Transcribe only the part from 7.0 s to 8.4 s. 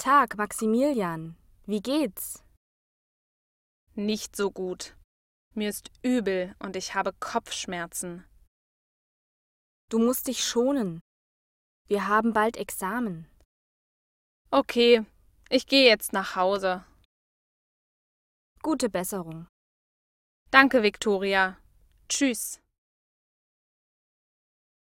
Kopfschmerzen.